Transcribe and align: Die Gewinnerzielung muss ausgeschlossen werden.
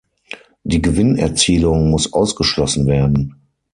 Die 0.63 0.81
Gewinnerzielung 0.81 1.91
muss 1.91 2.11
ausgeschlossen 2.11 2.87
werden. 2.87 3.35